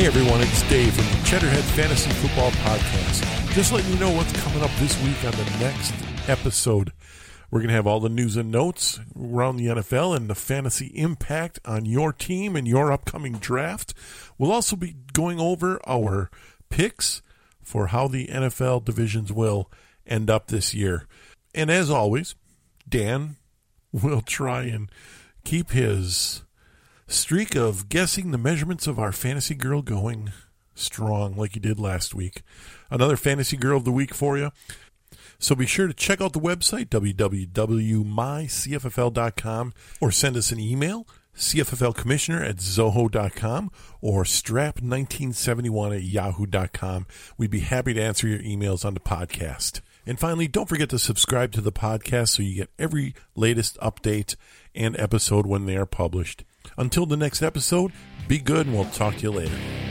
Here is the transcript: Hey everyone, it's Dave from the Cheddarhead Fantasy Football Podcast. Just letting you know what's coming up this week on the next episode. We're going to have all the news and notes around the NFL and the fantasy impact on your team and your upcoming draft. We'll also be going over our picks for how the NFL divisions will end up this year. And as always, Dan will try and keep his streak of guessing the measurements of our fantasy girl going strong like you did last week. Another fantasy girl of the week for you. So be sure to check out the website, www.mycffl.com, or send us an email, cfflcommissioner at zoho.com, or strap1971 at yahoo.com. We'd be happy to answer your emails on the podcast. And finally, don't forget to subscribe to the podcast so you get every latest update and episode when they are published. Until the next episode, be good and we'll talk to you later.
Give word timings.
Hey 0.00 0.06
everyone, 0.06 0.40
it's 0.40 0.62
Dave 0.70 0.94
from 0.94 1.04
the 1.04 1.26
Cheddarhead 1.26 1.62
Fantasy 1.76 2.08
Football 2.08 2.52
Podcast. 2.52 3.52
Just 3.52 3.70
letting 3.70 3.92
you 3.92 3.98
know 3.98 4.10
what's 4.10 4.32
coming 4.40 4.62
up 4.62 4.70
this 4.78 4.98
week 5.02 5.22
on 5.26 5.32
the 5.32 5.58
next 5.60 5.92
episode. 6.26 6.92
We're 7.50 7.58
going 7.58 7.68
to 7.68 7.74
have 7.74 7.86
all 7.86 8.00
the 8.00 8.08
news 8.08 8.34
and 8.38 8.50
notes 8.50 8.98
around 9.14 9.58
the 9.58 9.66
NFL 9.66 10.16
and 10.16 10.30
the 10.30 10.34
fantasy 10.34 10.86
impact 10.94 11.60
on 11.66 11.84
your 11.84 12.14
team 12.14 12.56
and 12.56 12.66
your 12.66 12.90
upcoming 12.90 13.34
draft. 13.34 13.92
We'll 14.38 14.52
also 14.52 14.74
be 14.74 14.96
going 15.12 15.38
over 15.38 15.78
our 15.86 16.30
picks 16.70 17.20
for 17.60 17.88
how 17.88 18.08
the 18.08 18.28
NFL 18.28 18.86
divisions 18.86 19.30
will 19.30 19.70
end 20.06 20.30
up 20.30 20.46
this 20.46 20.72
year. 20.72 21.06
And 21.54 21.68
as 21.68 21.90
always, 21.90 22.34
Dan 22.88 23.36
will 23.92 24.22
try 24.22 24.62
and 24.62 24.90
keep 25.44 25.72
his 25.72 26.42
streak 27.10 27.56
of 27.56 27.88
guessing 27.88 28.30
the 28.30 28.38
measurements 28.38 28.86
of 28.86 28.98
our 28.98 29.12
fantasy 29.12 29.54
girl 29.54 29.82
going 29.82 30.32
strong 30.74 31.36
like 31.36 31.54
you 31.54 31.60
did 31.60 31.78
last 31.78 32.14
week. 32.14 32.42
Another 32.90 33.16
fantasy 33.16 33.56
girl 33.56 33.78
of 33.78 33.84
the 33.84 33.92
week 33.92 34.14
for 34.14 34.38
you. 34.38 34.50
So 35.38 35.54
be 35.54 35.66
sure 35.66 35.86
to 35.86 35.94
check 35.94 36.20
out 36.20 36.32
the 36.32 36.40
website, 36.40 36.88
www.mycffl.com, 36.88 39.72
or 40.00 40.10
send 40.10 40.36
us 40.36 40.50
an 40.52 40.60
email, 40.60 41.06
cfflcommissioner 41.34 42.46
at 42.48 42.56
zoho.com, 42.58 43.70
or 44.00 44.24
strap1971 44.24 45.96
at 45.96 46.02
yahoo.com. 46.02 47.06
We'd 47.38 47.50
be 47.50 47.60
happy 47.60 47.94
to 47.94 48.02
answer 48.02 48.28
your 48.28 48.40
emails 48.40 48.84
on 48.84 48.94
the 48.94 49.00
podcast. 49.00 49.80
And 50.06 50.18
finally, 50.18 50.48
don't 50.48 50.68
forget 50.68 50.88
to 50.90 50.98
subscribe 50.98 51.52
to 51.52 51.60
the 51.60 51.72
podcast 51.72 52.30
so 52.30 52.42
you 52.42 52.56
get 52.56 52.70
every 52.78 53.14
latest 53.34 53.78
update 53.80 54.36
and 54.74 54.98
episode 54.98 55.46
when 55.46 55.66
they 55.66 55.76
are 55.76 55.86
published. 55.86 56.44
Until 56.76 57.06
the 57.06 57.16
next 57.16 57.42
episode, 57.42 57.92
be 58.28 58.38
good 58.38 58.66
and 58.66 58.74
we'll 58.74 58.84
talk 58.86 59.16
to 59.16 59.22
you 59.22 59.30
later. 59.30 59.89